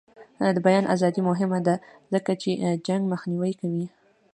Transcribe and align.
د 0.55 0.57
بیان 0.65 0.85
ازادي 0.95 1.21
مهمه 1.29 1.59
ده 1.67 1.75
ځکه 2.13 2.31
چې 2.41 2.49
جنګ 2.85 3.01
مخنیوی 3.11 3.53
کوي. 3.61 3.85